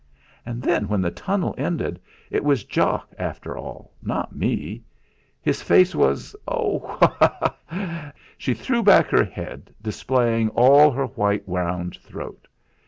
[0.47, 2.01] And then when the tunnel ended,
[2.31, 4.81] it was Jock after all, not me.
[5.43, 6.97] His face was Oh!
[7.03, 7.15] ah!
[7.19, 7.27] ha!
[7.37, 7.37] ha!
[7.43, 7.57] Ah!
[8.09, 12.47] ha!" She threw back her head, displaying all her white, round throat.